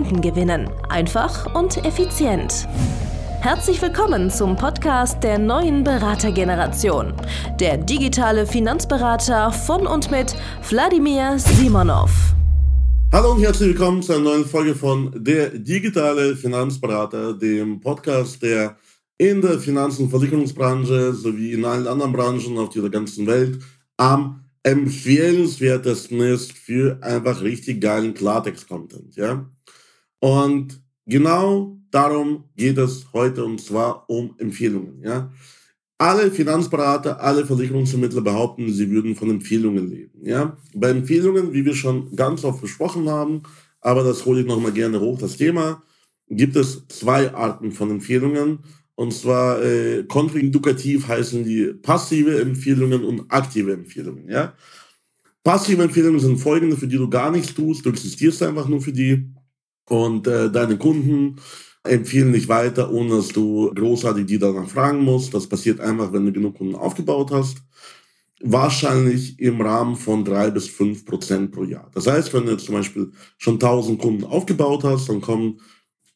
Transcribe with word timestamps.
Kunden 0.00 0.22
gewinnen. 0.22 0.70
Einfach 0.88 1.54
und 1.54 1.84
effizient. 1.84 2.66
Herzlich 3.42 3.82
willkommen 3.82 4.30
zum 4.30 4.56
Podcast 4.56 5.22
der 5.22 5.38
neuen 5.38 5.84
Beratergeneration. 5.84 7.12
Der 7.60 7.76
digitale 7.76 8.46
Finanzberater 8.46 9.52
von 9.52 9.86
und 9.86 10.10
mit 10.10 10.34
Wladimir 10.70 11.38
Simonov. 11.38 12.10
Hallo 13.12 13.32
und 13.32 13.42
herzlich 13.42 13.70
willkommen 13.70 14.02
zu 14.02 14.14
einer 14.14 14.22
neuen 14.22 14.46
Folge 14.46 14.74
von 14.74 15.12
Der 15.22 15.50
digitale 15.50 16.34
Finanzberater, 16.34 17.34
dem 17.34 17.78
Podcast, 17.78 18.42
der 18.42 18.76
in 19.18 19.42
der 19.42 19.58
Finanz- 19.58 19.98
und 19.98 20.08
Versicherungsbranche 20.08 21.12
sowie 21.12 21.52
in 21.52 21.66
allen 21.66 21.86
anderen 21.86 22.14
Branchen 22.14 22.56
auf 22.56 22.70
dieser 22.70 22.88
ganzen 22.88 23.26
Welt 23.26 23.58
am 23.98 24.46
empfehlenswertesten 24.62 26.20
ist 26.20 26.52
für 26.52 26.98
einfach 27.02 27.42
richtig 27.42 27.80
geilen 27.80 28.14
Klartext-Content. 28.14 29.16
Ja? 29.16 29.46
Und 30.20 30.80
genau 31.06 31.78
darum 31.90 32.44
geht 32.56 32.78
es 32.78 33.06
heute 33.12 33.44
und 33.44 33.60
zwar 33.60 34.08
um 34.08 34.34
Empfehlungen. 34.38 35.02
Ja? 35.02 35.32
Alle 35.98 36.30
Finanzberater, 36.30 37.20
alle 37.20 37.44
Versicherungsvermittler 37.44 38.20
behaupten, 38.20 38.72
sie 38.72 38.90
würden 38.90 39.16
von 39.16 39.30
Empfehlungen 39.30 39.90
leben. 39.90 40.20
Ja? 40.22 40.56
Bei 40.74 40.90
Empfehlungen, 40.90 41.52
wie 41.52 41.64
wir 41.64 41.74
schon 41.74 42.14
ganz 42.14 42.44
oft 42.44 42.60
besprochen 42.60 43.08
haben, 43.08 43.42
aber 43.80 44.04
das 44.04 44.24
hole 44.24 44.40
ich 44.40 44.46
nochmal 44.46 44.72
gerne 44.72 45.00
hoch, 45.00 45.18
das 45.18 45.36
Thema, 45.36 45.82
gibt 46.28 46.56
es 46.56 46.86
zwei 46.88 47.34
Arten 47.34 47.72
von 47.72 47.90
Empfehlungen. 47.90 48.60
Und 48.94 49.14
zwar 49.14 49.62
äh, 49.62 50.04
kontraindukativ 50.04 51.08
heißen 51.08 51.42
die 51.44 51.72
passive 51.72 52.38
Empfehlungen 52.38 53.02
und 53.02 53.32
aktive 53.32 53.72
Empfehlungen. 53.72 54.28
Ja? 54.28 54.52
Passive 55.42 55.82
Empfehlungen 55.82 56.20
sind 56.20 56.36
folgende, 56.36 56.76
für 56.76 56.86
die 56.86 56.98
du 56.98 57.08
gar 57.08 57.30
nichts 57.30 57.54
tust, 57.54 57.86
du 57.86 57.90
existierst 57.90 58.42
einfach 58.42 58.68
nur 58.68 58.82
für 58.82 58.92
die 58.92 59.32
und 59.90 60.28
äh, 60.28 60.50
deine 60.50 60.78
Kunden 60.78 61.36
empfehlen 61.82 62.32
dich 62.32 62.48
weiter, 62.48 62.92
ohne 62.92 63.16
dass 63.16 63.28
du 63.28 63.72
großartig 63.74 64.24
die 64.24 64.38
danach 64.38 64.68
fragen 64.68 65.02
musst. 65.02 65.34
Das 65.34 65.48
passiert 65.48 65.80
einfach, 65.80 66.12
wenn 66.12 66.26
du 66.26 66.32
genug 66.32 66.58
Kunden 66.58 66.76
aufgebaut 66.76 67.32
hast. 67.32 67.58
Wahrscheinlich 68.40 69.38
im 69.40 69.60
Rahmen 69.60 69.96
von 69.96 70.24
drei 70.24 70.50
bis 70.50 70.68
fünf 70.68 71.04
Prozent 71.04 71.50
pro 71.50 71.64
Jahr. 71.64 71.90
Das 71.92 72.06
heißt, 72.06 72.32
wenn 72.32 72.46
du 72.46 72.52
jetzt 72.52 72.66
zum 72.66 72.76
Beispiel 72.76 73.10
schon 73.36 73.54
1000 73.54 74.00
Kunden 74.00 74.24
aufgebaut 74.24 74.84
hast, 74.84 75.08
dann 75.08 75.20
kommen 75.20 75.60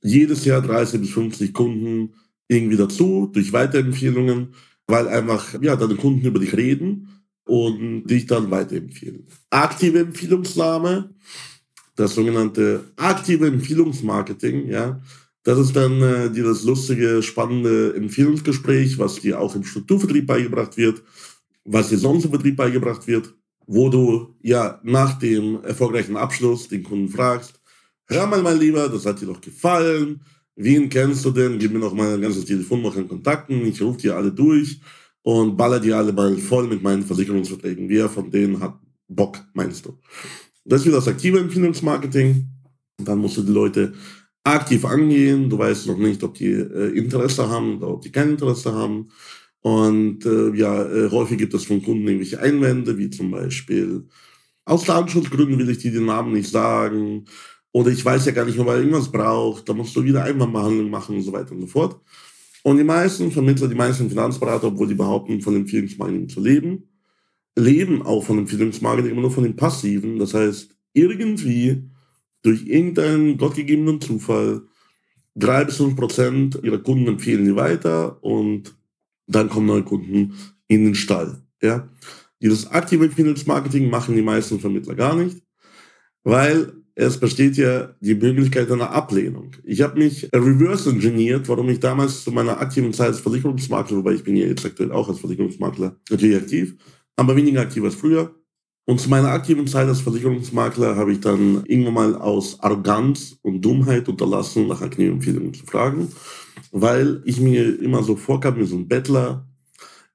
jedes 0.00 0.45
Jahr 0.45 0.62
30 0.62 1.00
bis 1.00 1.11
50 1.11 1.52
Kunden 1.52 2.14
irgendwie 2.47 2.77
dazu 2.77 3.28
durch 3.33 3.52
Weiterempfehlungen, 3.52 4.55
weil 4.86 5.08
einfach 5.08 5.61
ja, 5.61 5.75
deine 5.75 5.97
Kunden 5.97 6.25
über 6.25 6.39
dich 6.39 6.56
reden 6.56 7.08
und 7.45 8.06
dich 8.06 8.27
dann 8.27 8.52
weiterempfehlen. 8.52 9.27
Aktive 9.50 9.98
Empfehlungsnahme 9.98 11.11
das 11.96 12.14
sogenannte 12.14 12.84
aktive 12.96 13.46
Empfehlungsmarketing, 13.46 14.68
ja. 14.68 15.00
Das 15.44 15.58
ist 15.58 15.76
dann 15.76 16.00
äh, 16.00 16.30
dieses 16.30 16.64
lustige, 16.64 17.22
spannende 17.22 17.94
Empfehlungsgespräch, 17.94 18.98
was 18.98 19.16
dir 19.16 19.38
auch 19.40 19.54
im 19.54 19.64
Strukturvertrieb 19.64 20.26
beigebracht 20.26 20.76
wird, 20.78 21.02
was 21.64 21.90
dir 21.90 21.98
sonst 21.98 22.24
im 22.24 22.30
Vertrieb 22.30 22.56
beigebracht 22.56 23.06
wird, 23.06 23.34
wo 23.66 23.90
du 23.90 24.34
ja 24.40 24.80
nach 24.83 25.18
dem 25.18 25.62
erfolgreichen 25.62 26.16
Abschluss 26.16 26.68
den 26.68 26.83
Kunden 26.83 27.10
fragst, 27.10 27.60
hör 28.06 28.27
mal, 28.27 28.42
mein 28.42 28.58
Lieber, 28.58 28.88
das 28.88 29.04
hat 29.04 29.20
dir 29.20 29.27
doch 29.27 29.40
gefallen, 29.40 30.22
wen 30.56 30.88
kennst 30.88 31.24
du 31.24 31.30
denn, 31.30 31.58
gib 31.58 31.72
mir 31.72 31.78
noch 31.78 31.94
mal 31.94 32.14
ein 32.14 32.20
ganzes 32.22 32.46
Telefonbuch 32.46 32.96
an 32.96 33.08
Kontakten, 33.08 33.66
ich 33.66 33.80
rufe 33.83 33.98
dir 33.98 34.16
alle 34.16 34.33
durch 34.33 34.80
und 35.22 35.56
baller 35.56 35.80
die 35.80 35.92
alle 35.92 36.12
mal 36.12 36.36
voll 36.38 36.66
mit 36.68 36.83
meinen 36.83 37.02
Versicherungsverträgen. 37.02 37.88
Wer 37.88 38.08
von 38.08 38.30
denen 38.30 38.60
hat 38.60 38.78
Bock, 39.08 39.38
meinst 39.52 39.84
du? 39.84 39.98
Das 40.64 40.80
ist 40.80 40.86
wieder 40.86 40.97
das 40.97 41.08
aktive 41.08 41.39
Empfehlungsmarketing. 41.39 42.48
Dann 42.98 43.19
musst 43.19 43.36
du 43.36 43.42
die 43.42 43.52
Leute 43.52 43.92
aktiv 44.45 44.85
angehen. 44.85 45.51
Du 45.51 45.58
weißt 45.58 45.86
noch 45.86 45.98
nicht, 45.98 46.23
ob 46.23 46.35
die 46.35 46.52
äh, 46.52 46.97
Interesse 46.97 47.48
haben 47.48 47.79
oder 47.79 47.89
ob 47.89 48.02
die 48.02 48.13
kein 48.13 48.30
Interesse 48.30 48.73
haben. 48.73 49.11
Und 49.61 50.27
äh, 50.27 50.55
ja, 50.55 50.85
äh, 50.85 51.11
häufig 51.11 51.39
gibt 51.39 51.55
es 51.55 51.64
von 51.64 51.83
Kunden 51.83 52.07
irgendwelche 52.07 52.41
Einwände, 52.41 52.98
wie 52.98 53.11
zum 53.11 53.30
Beispiel, 53.30 54.07
aus 54.67 54.85
Datenschutzgründen 54.85 55.58
will 55.58 55.70
ich 55.70 55.79
dir 55.79 55.92
den 55.92 56.07
Namen 56.07 56.33
nicht 56.33 56.51
sagen. 56.51 57.25
Oder 57.73 57.91
ich 57.91 58.05
weiß 58.05 58.27
ja 58.27 58.33
gar 58.33 58.45
nicht, 58.45 58.58
ob 58.58 58.69
er 58.69 58.79
irgendwas 58.79 59.11
braucht. 59.11 59.69
Da 59.69 59.75
musst 59.75 59.96
du 59.96 60.05
wieder 60.05 60.25
Einwandbehandlung 60.25 60.91
machen 60.91 61.17
und 61.17 61.23
so 61.23 61.33
weiter 61.33 61.52
und 61.52 61.63
so 61.63 61.67
fort. 61.67 62.01
Und 62.63 62.79
die 62.79 62.85
meisten 62.85 63.31
Vermittler, 63.31 63.69
die 63.69 63.75
meisten 63.75 64.08
Finanzberater, 64.08 64.69
obwohl 64.69 64.89
die 64.89 64.95
behaupten, 64.95 65.41
von 65.41 65.57
Empfehlungsmarketing 65.57 66.29
zu 66.29 66.41
leben, 66.41 66.89
leben 67.56 68.02
auch 68.02 68.24
von 68.24 68.38
Empfehlungsmarketing 68.38 69.12
immer 69.12 69.22
nur 69.22 69.30
von 69.30 69.44
den 69.44 69.56
passiven. 69.56 70.18
Das 70.18 70.34
heißt, 70.34 70.74
irgendwie 70.92 71.84
durch 72.42 72.66
irgendeinen 72.66 73.36
gottgegebenen 73.36 74.00
Zufall 74.00 74.62
drei 75.34 75.64
bis 75.64 75.76
fünf 75.76 75.96
Prozent 75.96 76.60
ihrer 76.62 76.78
Kunden 76.78 77.08
empfehlen 77.08 77.44
sie 77.44 77.56
weiter 77.56 78.22
und 78.22 78.74
dann 79.26 79.48
kommen 79.48 79.66
neue 79.66 79.82
Kunden 79.82 80.34
in 80.68 80.84
den 80.84 80.94
Stall. 80.94 81.42
Ja? 81.62 81.88
Dieses 82.40 82.70
aktive 82.70 83.06
Empfehlungsmarketing 83.06 83.88
machen 83.88 84.14
die 84.14 84.22
meisten 84.22 84.60
Vermittler 84.60 84.94
gar 84.94 85.16
nicht, 85.16 85.42
weil 86.22 86.72
es 86.96 87.18
besteht 87.18 87.56
ja 87.56 87.94
die 88.00 88.14
Möglichkeit 88.14 88.70
einer 88.70 88.90
Ablehnung. 88.90 89.56
Ich 89.64 89.80
habe 89.80 89.98
mich 89.98 90.28
reverse 90.32 90.90
engineert, 90.90 91.48
warum 91.48 91.68
ich 91.68 91.80
damals 91.80 92.22
zu 92.22 92.30
meiner 92.30 92.60
aktiven 92.60 92.92
Zeit 92.92 93.08
als 93.08 93.20
Versicherungsmakler, 93.20 93.96
wobei 93.96 94.12
ich 94.12 94.22
bin 94.22 94.36
ja 94.36 94.46
jetzt 94.46 94.64
aktuell 94.64 94.92
auch 94.92 95.08
als 95.08 95.18
Versicherungsmakler 95.18 95.96
natürlich 96.08 96.36
aktiv, 96.36 96.76
aber 97.17 97.36
weniger 97.36 97.61
aktiv 97.61 97.85
als 97.85 97.95
früher. 97.95 98.35
Und 98.86 99.01
zu 99.01 99.08
meiner 99.08 99.30
aktiven 99.30 99.67
Zeit 99.67 99.89
als 99.89 100.01
Versicherungsmakler 100.01 100.97
habe 100.97 101.13
ich 101.13 101.20
dann 101.20 101.64
irgendwann 101.64 101.95
mal 101.95 102.14
aus 102.17 102.61
Arroganz 102.61 103.39
und 103.41 103.63
Dummheit 103.63 104.08
unterlassen, 104.08 104.67
nach 104.67 104.83
Akne-Empfehlungen 104.83 105.55
zu 105.55 105.64
fragen, 105.64 106.08
weil 106.70 107.23
ich 107.25 107.41
mir 107.41 107.80
immer 107.80 108.02
so 108.02 108.14
vorkam, 108.14 108.58
wie 108.58 108.67
so 108.67 108.77
ein 108.77 108.89
Bettler. 108.89 109.48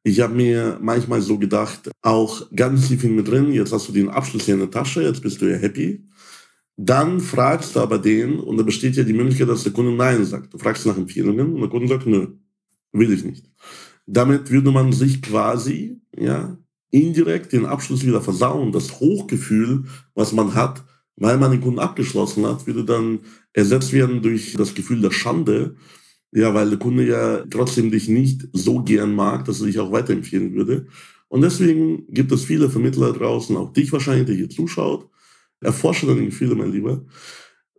Ich 0.04 0.22
habe 0.22 0.36
mir 0.36 0.78
manchmal 0.82 1.22
so 1.22 1.40
gedacht, 1.40 1.90
auch 2.04 2.44
ganz 2.56 2.88
tief 2.88 3.04
in 3.04 3.16
mir 3.16 3.24
drin, 3.24 3.52
jetzt 3.52 3.74
hast 3.74 3.88
du 3.88 3.92
den 3.92 4.10
Abschluss 4.10 4.46
hier 4.46 4.54
in 4.54 4.60
der 4.60 4.72
Tasche, 4.72 5.02
jetzt 5.02 5.22
bist 5.22 5.42
du 5.42 5.48
ja 5.48 5.58
happy. 5.58 6.06
Dann 6.78 7.20
fragst 7.20 7.76
du 7.76 7.80
aber 7.80 7.98
den, 7.98 8.40
und 8.40 8.58
da 8.58 8.64
besteht 8.64 8.96
ja 8.96 9.04
die 9.04 9.14
Möglichkeit, 9.14 9.50
dass 9.50 9.64
der 9.64 9.74
Kunde 9.74 9.92
Nein 9.92 10.24
sagt. 10.24 10.54
Du 10.54 10.60
fragst 10.60 10.86
nach 10.86 10.96
Empfehlungen 10.96 11.54
und 11.56 11.60
der 11.60 11.70
Kunde 11.70 11.88
sagt, 11.88 12.06
nö, 12.06 12.28
will 12.94 13.12
ich 13.12 13.26
nicht. 13.26 13.50
Damit 14.06 14.50
würde 14.50 14.72
man 14.72 14.94
sich 14.94 15.22
quasi, 15.22 16.00
ja, 16.16 16.58
indirekt 16.92 17.54
den 17.54 17.66
Abschluss 17.66 18.06
wieder 18.06 18.22
versauen. 18.22 18.72
Das 18.72 19.00
Hochgefühl, 19.00 19.86
was 20.16 20.34
man 20.34 20.56
hat, 20.56 20.84
weil 21.16 21.38
man 21.38 21.52
den 21.52 21.62
Kunden 21.62 21.80
abgeschlossen 21.80 22.46
hat, 22.46 22.66
würde 22.66 22.86
dann 22.86 23.20
ersetzt 23.54 23.94
werden 23.94 24.22
durch 24.22 24.54
das 24.54 24.74
Gefühl 24.74 25.02
der 25.02 25.12
Schande. 25.12 25.76
Ja, 26.32 26.54
weil 26.54 26.70
der 26.70 26.80
Kunde 26.80 27.08
ja 27.08 27.44
trotzdem 27.50 27.90
dich 27.90 28.08
nicht 28.08 28.48
so 28.54 28.84
gern 28.84 29.16
mag, 29.16 29.46
dass 29.46 29.62
er 29.62 29.68
dich 29.68 29.80
auch 29.80 29.92
weiterempfehlen 29.92 30.54
würde. 30.54 30.88
Und 31.28 31.42
deswegen 31.42 32.06
gibt 32.08 32.32
es 32.32 32.44
viele 32.44 32.70
Vermittler 32.70 33.14
draußen, 33.14 33.56
auch 33.58 33.74
dich 33.74 33.92
wahrscheinlich, 33.92 34.28
der 34.28 34.36
hier 34.36 34.50
zuschaut. 34.50 35.08
Erforsche 35.60 36.08
deine 36.08 36.26
Gefühle, 36.26 36.56
mein 36.56 36.72
Lieber. 36.72 37.04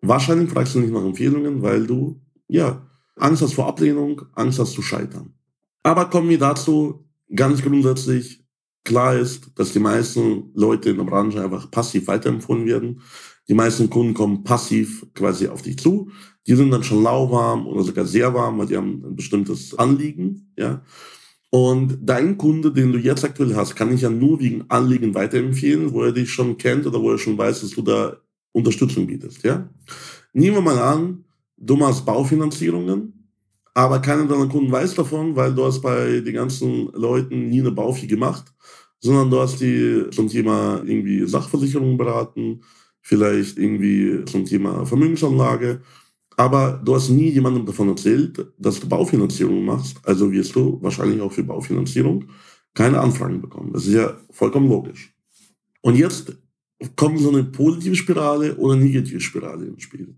Wahrscheinlich 0.03 0.51
fragst 0.51 0.75
du 0.75 0.81
nicht 0.81 0.93
nach 0.93 1.05
Empfehlungen, 1.05 1.63
weil 1.63 1.87
du, 1.87 2.21
ja, 2.49 2.87
Angst 3.17 3.43
hast 3.43 3.55
vor 3.55 3.67
Ablehnung, 3.67 4.23
Angst 4.35 4.59
hast 4.59 4.73
zu 4.73 4.83
scheitern. 4.83 5.35
Aber 5.83 6.07
kommen 6.07 6.29
wir 6.29 6.39
dazu 6.39 7.05
ganz 7.35 7.63
grundsätzlich, 7.63 8.45
Klar 8.85 9.17
ist, 9.17 9.51
dass 9.57 9.73
die 9.73 9.79
meisten 9.79 10.51
Leute 10.55 10.91
in 10.91 10.97
der 10.97 11.05
Branche 11.05 11.43
einfach 11.43 11.71
passiv 11.71 12.07
weiterempfohlen 12.09 12.67
werden. 12.67 13.01
Die 13.49 13.55
meisten 13.55 13.91
Kunden 13.91 14.15
kommen 14.15 14.45
passiv 14.45 15.07
quasi 15.15 15.49
auf 15.49 15.63
dich 15.63 15.79
zu. 15.79 16.11
Die 16.47 16.55
sind 16.55 16.71
dann 16.71 16.83
schon 16.83 17.03
lauwarm 17.03 17.67
oder 17.67 17.83
sogar 17.83 18.07
sehr 18.07 18.33
warm, 18.33 18.59
weil 18.59 18.67
die 18.67 18.77
haben 18.77 19.05
ein 19.05 19.17
bestimmtes 19.17 19.79
Anliegen, 19.79 20.53
ja. 20.57 20.83
Und 21.51 21.99
dein 22.03 22.39
Kunde, 22.39 22.73
den 22.73 22.93
du 22.93 22.99
jetzt 22.99 23.25
aktuell 23.25 23.57
hast, 23.57 23.75
kann 23.75 23.93
ich 23.93 24.03
ja 24.03 24.11
nur 24.11 24.39
wegen 24.39 24.71
Anliegen 24.71 25.15
weiterempfehlen, 25.15 25.93
wo 25.93 26.03
er 26.05 26.13
dich 26.13 26.31
schon 26.31 26.57
kennt 26.59 26.87
oder 26.87 27.03
wo 27.03 27.11
er 27.11 27.19
schon 27.19 27.37
weiß, 27.37 27.63
dass 27.63 27.71
du 27.71 27.83
da 27.83 28.17
Unterstützung 28.53 29.07
bietest, 29.07 29.43
ja. 29.43 29.69
Nehmen 30.33 30.57
wir 30.57 30.63
mal 30.63 30.79
an, 30.79 31.25
du 31.57 31.77
machst 31.77 32.07
Baufinanzierungen 32.07 33.20
aber 33.75 34.01
keiner 34.01 34.27
deiner 34.27 34.49
Kunden 34.49 34.73
weiß 34.73 34.95
davon, 34.95 35.37
weil 35.37 35.55
du 35.55 35.65
hast 35.65 35.81
bei 35.81 36.21
den 36.21 36.35
ganzen 36.35 36.91
Leuten 36.93 37.49
nie 37.49 37.61
eine 37.61 37.71
Baufi 37.71 38.07
gemacht, 38.07 38.53
sondern 38.99 39.31
du 39.31 39.41
hast 39.41 39.61
die 39.61 40.05
zum 40.11 40.29
Thema 40.29 40.83
irgendwie 40.85 41.27
Sachversicherung 41.27 41.97
beraten, 41.97 42.63
vielleicht 43.01 43.59
irgendwie 43.59 44.25
zum 44.27 44.45
Thema 44.45 44.85
Vermögensanlage. 44.85 45.81
Aber 46.37 46.81
du 46.85 46.95
hast 46.95 47.11
nie 47.11 47.31
jemandem 47.31 47.67
davon 47.67 47.89
erzählt, 47.89 48.47
dass 48.59 48.81
du 48.81 48.89
Baufinanzierung 48.89 49.65
machst. 49.65 49.99
Also 50.05 50.33
wirst 50.33 50.55
du 50.55 50.79
wahrscheinlich 50.83 51.21
auch 51.21 51.33
für 51.33 51.43
Baufinanzierung 51.43 52.25
keine 52.75 53.01
Anfragen 53.01 53.41
bekommen. 53.41 53.73
Das 53.73 53.87
ist 53.87 53.95
ja 53.95 54.17
vollkommen 54.31 54.69
logisch. 54.69 55.15
Und 55.83 55.97
jetzt 55.97 56.37
kommt 56.97 57.19
so 57.21 57.31
eine 57.31 57.45
positive 57.45 57.95
Spirale 57.95 58.57
oder 58.57 58.77
negative 58.77 59.21
Spirale 59.21 59.67
ins 59.67 59.83
Spiel. 59.83 60.15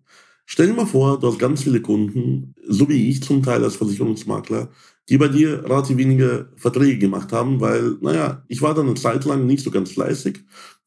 Stell 0.55 0.67
dir 0.67 0.75
mal 0.75 0.85
vor, 0.85 1.19
du 1.19 1.29
hast 1.29 1.39
ganz 1.39 1.63
viele 1.63 1.81
Kunden, 1.81 2.55
so 2.69 2.87
wie 2.87 3.09
ich 3.09 3.23
zum 3.23 3.43
Teil 3.43 3.65
als 3.65 3.77
Versicherungsmakler, 3.77 4.69
die 5.09 5.17
bei 5.17 5.29
dir 5.29 5.65
relativ 5.65 5.97
wenige 5.97 6.51
Verträge 6.57 6.99
gemacht 6.99 7.33
haben, 7.33 7.59
weil, 7.63 7.97
naja, 8.03 8.45
ich 8.49 8.61
war 8.61 8.75
dann 8.75 8.85
eine 8.85 8.95
Zeit 8.95 9.25
lang 9.25 9.47
nicht 9.47 9.65
so 9.65 9.71
ganz 9.71 9.93
fleißig. 9.93 10.41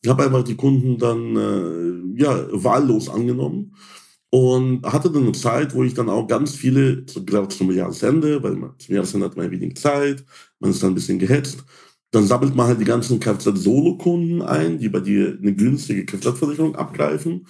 Ich 0.03 0.07
habe 0.07 0.23
einfach 0.23 0.43
die 0.43 0.55
Kunden 0.55 0.99
dann 0.99 1.35
äh, 1.35 2.21
ja, 2.21 2.45
wahllos 2.51 3.09
angenommen 3.09 3.75
und 4.29 4.85
hatte 4.85 5.09
dann 5.09 5.23
eine 5.23 5.31
Zeit, 5.31 5.73
wo 5.73 5.83
ich 5.83 5.95
dann 5.95 6.09
auch 6.09 6.27
ganz 6.27 6.53
viele, 6.53 7.03
gerade 7.03 7.47
zum 7.47 7.71
Jahresende, 7.71 8.43
weil 8.43 8.57
man, 8.57 8.75
zum 8.77 8.93
Jahresende 8.93 9.25
hat 9.25 9.35
man 9.35 9.47
ja 9.47 9.51
wenig 9.51 9.77
Zeit, 9.77 10.23
man 10.59 10.69
ist 10.69 10.83
dann 10.83 10.91
ein 10.91 10.95
bisschen 10.95 11.17
gehetzt, 11.17 11.65
dann 12.11 12.27
sammelt 12.27 12.55
man 12.55 12.67
halt 12.67 12.81
die 12.81 12.85
ganzen 12.85 13.19
Kfz-Solo-Kunden 13.19 14.43
ein, 14.43 14.77
die 14.77 14.89
bei 14.89 14.99
dir 14.99 15.35
eine 15.41 15.55
günstige 15.55 16.05
Kfz-Versicherung 16.05 16.75
abgreifen. 16.75 17.47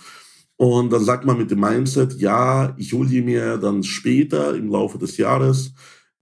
Und 0.57 0.91
dann 0.93 1.03
sagt 1.03 1.25
man 1.25 1.37
mit 1.37 1.51
dem 1.51 1.59
Mindset, 1.59 2.19
ja, 2.19 2.73
ich 2.77 2.93
hole 2.93 3.09
die 3.09 3.21
mir 3.21 3.57
dann 3.57 3.83
später 3.83 4.55
im 4.55 4.69
Laufe 4.69 4.97
des 4.97 5.17
Jahres 5.17 5.73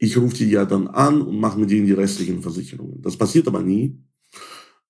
ich 0.03 0.18
rufe 0.18 0.35
die 0.35 0.50
ja 0.50 0.65
dann 0.65 0.88
an 0.89 1.21
und 1.21 1.39
mache 1.39 1.57
mit 1.57 1.71
denen 1.71 1.85
die 1.85 1.94
restlichen 1.94 2.41
Versicherungen. 2.41 3.01
Das 3.01 3.15
passiert 3.15 3.47
aber 3.47 3.62
nie. 3.62 3.97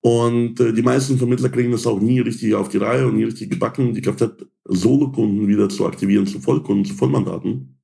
Und 0.01 0.60
äh, 0.60 0.74
die 0.74 0.81
meisten 0.81 1.19
Vermittler 1.19 1.50
kriegen 1.50 1.72
das 1.72 1.86
auch 1.86 2.00
nie 2.00 2.19
richtig 2.19 2.56
auf 2.56 2.69
die 2.69 2.78
Reihe 2.78 3.07
und 3.07 3.16
nie 3.16 3.25
richtig 3.25 3.51
gebacken, 3.51 3.94
die 3.94 4.01
Kfz-Solo-Kunden 4.01 5.48
wieder 5.48 5.69
zu 5.69 5.86
aktivieren 5.86 6.25
zu 6.25 6.39
Vollkunden, 6.39 6.84
zu 6.84 6.96
Vollmandaten. 6.96 7.80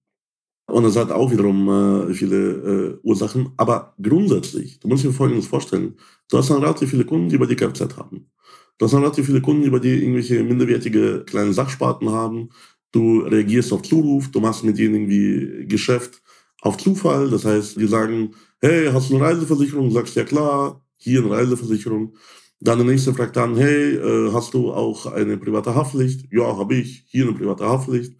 Und 0.65 0.83
das 0.83 0.95
hat 0.95 1.11
auch 1.11 1.31
wiederum 1.31 1.69
äh, 2.09 2.13
viele 2.15 2.37
äh, 2.37 2.99
Ursachen. 3.03 3.51
Aber 3.57 3.93
grundsätzlich, 4.01 4.79
du 4.79 4.87
musst 4.87 5.03
dir 5.03 5.11
Folgendes 5.11 5.45
vorstellen. 5.45 5.97
Du 6.29 6.37
hast 6.37 6.49
dann 6.49 6.63
relativ 6.63 6.89
viele 6.89 7.05
Kunden, 7.05 7.29
die 7.29 7.37
bei 7.37 7.45
dir 7.45 7.55
Kfz 7.55 7.95
haben. 7.95 8.31
Hast 8.81 8.93
dann 8.93 9.01
relativ 9.01 9.25
viele 9.25 9.41
Kunden, 9.41 9.63
die 9.63 9.69
bei 9.69 9.79
dir 9.79 9.95
irgendwelche 9.95 10.43
minderwertige 10.43 11.23
kleine 11.25 11.53
Sachsparten 11.53 12.09
haben. 12.09 12.49
Du 12.91 13.19
reagierst 13.19 13.73
auf 13.73 13.81
Zuruf, 13.81 14.31
du 14.31 14.39
machst 14.39 14.63
mit 14.63 14.77
denen 14.77 14.95
irgendwie 14.95 15.67
Geschäft 15.67 16.21
auf 16.61 16.77
Zufall. 16.77 17.29
Das 17.29 17.45
heißt, 17.45 17.79
die 17.79 17.87
sagen, 17.87 18.33
hey, 18.61 18.89
hast 18.91 19.09
du 19.09 19.15
eine 19.15 19.25
Reiseversicherung? 19.25 19.89
Du 19.89 19.93
sagst, 19.93 20.15
ja 20.15 20.23
klar, 20.23 20.83
hier 20.97 21.21
eine 21.21 21.31
Reiseversicherung. 21.31 22.15
Dann 22.61 22.79
der 22.79 22.87
nächste 22.87 23.13
fragt 23.13 23.37
dann, 23.37 23.55
hey, 23.55 23.95
äh, 23.95 24.33
hast 24.33 24.53
du 24.53 24.71
auch 24.73 25.05
eine 25.05 25.37
private 25.37 25.73
Haftpflicht? 25.75 26.27
Ja, 26.31 26.57
habe 26.57 26.75
ich. 26.75 27.05
Hier 27.07 27.25
eine 27.25 27.33
private 27.33 27.65
Haftpflicht. 27.65 28.15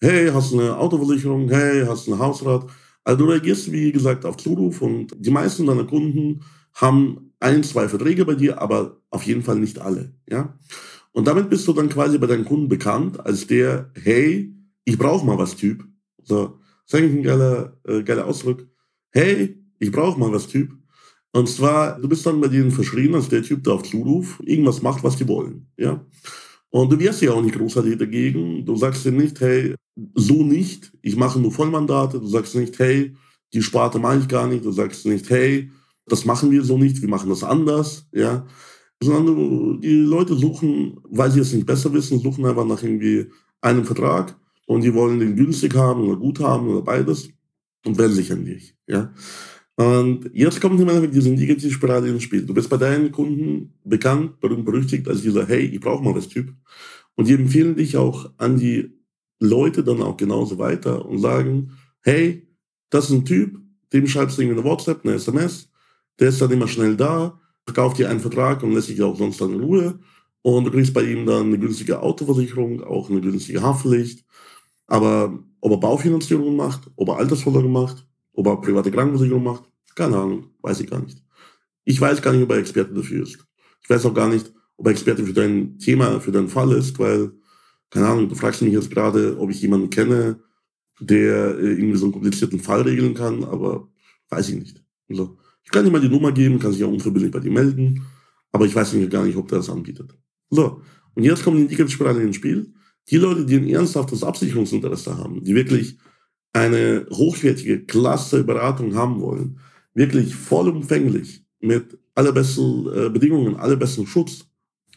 Hey, 0.00 0.30
hast 0.32 0.52
du 0.52 0.60
eine 0.60 0.76
Autoversicherung? 0.76 1.48
Hey, 1.48 1.84
hast 1.86 2.06
du 2.06 2.14
ein 2.14 2.18
Hausrat? 2.18 2.66
Also 3.04 3.24
du 3.24 3.30
reagierst, 3.30 3.70
wie 3.70 3.92
gesagt, 3.92 4.24
auf 4.24 4.36
Zuruf 4.36 4.80
und 4.80 5.14
die 5.18 5.30
meisten 5.30 5.66
deiner 5.66 5.84
Kunden 5.84 6.40
haben 6.74 7.32
ein, 7.40 7.62
zwei 7.64 7.88
Verträge 7.88 8.24
bei 8.24 8.34
dir, 8.34 8.60
aber 8.60 9.00
auf 9.10 9.24
jeden 9.24 9.42
Fall 9.42 9.58
nicht 9.58 9.78
alle. 9.78 10.14
Ja? 10.28 10.56
Und 11.12 11.26
damit 11.26 11.50
bist 11.50 11.66
du 11.68 11.72
dann 11.72 11.88
quasi 11.88 12.18
bei 12.18 12.26
deinen 12.26 12.44
Kunden 12.44 12.68
bekannt 12.68 13.20
als 13.20 13.46
der, 13.46 13.90
hey, 13.94 14.54
ich 14.84 14.98
brauche 14.98 15.26
mal 15.26 15.38
was 15.38 15.56
Typ. 15.56 15.84
So, 16.22 16.58
das 16.86 16.94
ist 16.94 16.94
eigentlich 16.94 17.18
ein 17.18 17.22
geiler, 17.22 17.78
äh, 17.84 18.02
geiler 18.02 18.26
Ausdruck. 18.26 18.66
Hey, 19.10 19.62
ich 19.78 19.92
brauche 19.92 20.18
mal 20.18 20.32
was 20.32 20.46
Typ. 20.46 20.72
Und 21.32 21.48
zwar, 21.48 21.98
du 22.00 22.08
bist 22.08 22.26
dann 22.26 22.40
bei 22.40 22.48
denen 22.48 22.70
verschrien 22.70 23.14
als 23.14 23.28
der 23.28 23.42
Typ, 23.42 23.64
der 23.64 23.74
auf 23.74 23.82
Zuruf 23.82 24.40
irgendwas 24.44 24.82
macht, 24.82 25.02
was 25.02 25.16
die 25.16 25.28
wollen. 25.28 25.66
Ja? 25.76 26.04
Und 26.70 26.90
du 26.90 26.98
wirst 26.98 27.20
ja 27.22 27.32
auch 27.32 27.42
nicht 27.42 27.56
großartig 27.56 27.98
dagegen. 27.98 28.64
Du 28.64 28.76
sagst 28.76 29.04
dir 29.04 29.12
nicht, 29.12 29.40
hey, 29.40 29.74
so 30.14 30.42
nicht, 30.42 30.92
ich 31.02 31.16
mache 31.16 31.38
nur 31.38 31.52
Vollmandate. 31.52 32.18
Du 32.18 32.26
sagst 32.26 32.54
nicht, 32.54 32.78
hey, 32.78 33.14
die 33.52 33.62
Sparte 33.62 33.98
mache 33.98 34.20
ich 34.20 34.28
gar 34.28 34.46
nicht. 34.46 34.64
Du 34.64 34.72
sagst 34.72 35.04
nicht, 35.04 35.28
hey, 35.28 35.70
das 36.06 36.24
machen 36.24 36.50
wir 36.50 36.64
so 36.64 36.78
nicht, 36.78 37.00
wir 37.00 37.08
machen 37.08 37.28
das 37.28 37.44
anders. 37.44 38.06
Ja? 38.12 38.46
Sondern 39.02 39.80
die 39.80 39.94
Leute 39.94 40.34
suchen, 40.34 40.98
weil 41.04 41.30
sie 41.30 41.40
es 41.40 41.52
nicht 41.52 41.66
besser 41.66 41.92
wissen, 41.92 42.20
suchen 42.20 42.46
einfach 42.46 42.66
nach 42.66 42.82
irgendwie 42.82 43.26
einem 43.60 43.84
Vertrag 43.84 44.36
und 44.66 44.82
die 44.82 44.94
wollen 44.94 45.20
den 45.20 45.36
günstig 45.36 45.74
haben 45.74 46.02
oder 46.02 46.16
gut 46.18 46.40
haben 46.40 46.68
oder 46.68 46.82
beides 46.82 47.28
und 47.84 47.98
werden 47.98 48.12
sich 48.12 48.32
an 48.32 48.44
dich. 48.44 48.76
Ja? 48.86 49.12
Und 49.76 50.30
jetzt 50.34 50.60
kommt 50.60 50.80
im 50.80 50.88
Endeffekt 50.88 51.14
diese 51.14 51.30
Negativspirale 51.30 52.08
ins 52.08 52.22
Spiel. 52.22 52.44
Du 52.44 52.54
bist 52.54 52.68
bei 52.68 52.76
deinen 52.76 53.10
Kunden 53.10 53.74
bekannt, 53.84 54.38
berühmt, 54.40 54.64
berüchtigt 54.64 55.08
als 55.08 55.22
dieser, 55.22 55.46
hey, 55.46 55.64
ich 55.64 55.80
brauche 55.80 56.04
mal 56.04 56.14
das 56.14 56.28
Typ. 56.28 56.52
Und 57.14 57.28
die 57.28 57.34
empfehlen 57.34 57.76
dich 57.76 57.96
auch 57.96 58.30
an 58.36 58.58
die 58.58 58.92
Leute 59.40 59.82
dann 59.82 60.02
auch 60.02 60.16
genauso 60.16 60.58
weiter 60.58 61.04
und 61.04 61.18
sagen, 61.18 61.72
hey, 62.02 62.46
das 62.90 63.06
ist 63.06 63.12
ein 63.12 63.24
Typ, 63.24 63.58
dem 63.92 64.06
schreibst 64.06 64.38
du 64.38 64.42
eine 64.42 64.62
WhatsApp, 64.62 65.04
eine 65.04 65.14
SMS, 65.14 65.70
der 66.18 66.28
ist 66.28 66.40
dann 66.40 66.50
immer 66.50 66.68
schnell 66.68 66.96
da, 66.96 67.40
verkauft 67.64 67.98
dir 67.98 68.10
einen 68.10 68.20
Vertrag 68.20 68.62
und 68.62 68.72
lässt 68.72 68.88
dich 68.88 69.02
auch 69.02 69.16
sonst 69.16 69.40
dann 69.40 69.54
in 69.54 69.60
Ruhe. 69.60 69.98
Und 70.42 70.64
du 70.64 70.70
kriegst 70.70 70.92
bei 70.92 71.02
ihm 71.02 71.24
dann 71.26 71.46
eine 71.46 71.58
günstige 71.58 72.00
Autoversicherung, 72.00 72.82
auch 72.82 73.08
eine 73.08 73.20
günstige 73.20 73.62
Haftpflicht 73.62 74.24
aber 74.92 75.42
ob 75.60 75.72
er 75.72 75.78
Baufinanzierung 75.78 76.54
macht, 76.54 76.90
ob 76.96 77.08
er 77.08 77.16
Altersvorsorge 77.16 77.68
macht, 77.68 78.06
ob 78.34 78.46
er 78.46 78.60
private 78.60 78.90
Krankenversicherung 78.90 79.42
macht, 79.42 79.64
keine 79.94 80.18
Ahnung, 80.18 80.50
weiß 80.60 80.80
ich 80.80 80.90
gar 80.90 81.00
nicht. 81.00 81.22
Ich 81.84 81.98
weiß 81.98 82.20
gar 82.20 82.32
nicht, 82.32 82.42
ob 82.42 82.50
er 82.50 82.58
Experte 82.58 82.92
dafür 82.92 83.22
ist. 83.22 83.38
Ich 83.82 83.88
weiß 83.88 84.04
auch 84.04 84.12
gar 84.12 84.28
nicht, 84.28 84.52
ob 84.76 84.86
er 84.86 84.92
Experte 84.92 85.24
für 85.24 85.32
dein 85.32 85.78
Thema, 85.78 86.20
für 86.20 86.30
deinen 86.30 86.50
Fall 86.50 86.72
ist, 86.72 86.98
weil, 86.98 87.32
keine 87.88 88.06
Ahnung, 88.06 88.28
du 88.28 88.34
fragst 88.34 88.60
mich 88.60 88.74
jetzt 88.74 88.90
gerade, 88.90 89.38
ob 89.38 89.50
ich 89.50 89.62
jemanden 89.62 89.88
kenne, 89.88 90.40
der 91.00 91.58
äh, 91.58 91.72
irgendwie 91.72 91.96
so 91.96 92.04
einen 92.04 92.12
komplizierten 92.12 92.60
Fall 92.60 92.82
regeln 92.82 93.14
kann, 93.14 93.44
aber 93.44 93.88
weiß 94.28 94.50
ich 94.50 94.56
nicht. 94.56 94.84
Also, 95.08 95.38
ich 95.64 95.70
kann 95.70 95.84
dir 95.84 95.90
mal 95.90 96.00
die 96.00 96.08
Nummer 96.08 96.32
geben, 96.32 96.58
kann 96.58 96.72
sich 96.72 96.84
auch 96.84 96.92
unverbindlich 96.92 97.32
bei 97.32 97.40
dir 97.40 97.52
melden, 97.52 98.04
aber 98.50 98.66
ich 98.66 98.74
weiß 98.74 98.92
nicht 98.94 99.10
gar 99.10 99.24
nicht, 99.24 99.36
ob 99.36 99.48
der 99.48 99.58
das 99.58 99.70
anbietet. 99.70 100.14
So, 100.50 100.82
und 101.14 101.24
jetzt 101.24 101.44
kommen 101.44 101.56
die 101.56 101.62
Indikatorspirale 101.62 102.22
ins 102.22 102.36
Spiel. 102.36 102.72
Die 103.08 103.16
Leute, 103.16 103.44
die 103.44 103.56
ein 103.56 103.68
ernsthaftes 103.68 104.22
Absicherungsinteresse 104.22 105.16
haben, 105.16 105.42
die 105.42 105.54
wirklich 105.54 105.98
eine 106.52 107.06
hochwertige, 107.10 107.84
klasse 107.84 108.44
Beratung 108.44 108.94
haben 108.94 109.20
wollen, 109.20 109.58
wirklich 109.94 110.34
vollumfänglich 110.34 111.44
mit 111.60 111.98
allerbesten 112.14 112.86
äh, 112.92 113.10
Bedingungen, 113.10 113.56
allerbesten 113.56 114.06
Schutz 114.06 114.46